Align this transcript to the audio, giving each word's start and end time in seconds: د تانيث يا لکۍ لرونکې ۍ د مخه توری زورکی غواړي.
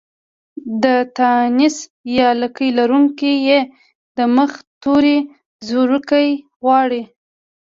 د 0.83 0.85
تانيث 1.17 1.77
يا 2.17 2.29
لکۍ 2.41 2.69
لرونکې 2.77 3.31
ۍ 3.47 3.61
د 4.17 4.17
مخه 4.35 4.59
توری 4.83 5.17
زورکی 5.67 6.29
غواړي. 6.63 7.01